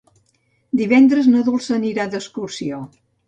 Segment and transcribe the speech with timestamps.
[0.79, 2.81] Divendres na Dolça anirà d'excursió.